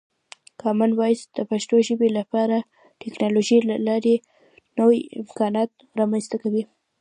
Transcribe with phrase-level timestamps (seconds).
[0.61, 2.65] کامن وایس د پښتو ژبې لپاره د
[3.01, 4.15] ټکنالوژۍ له لارې
[4.79, 6.63] نوې امکانات رامنځته کوي.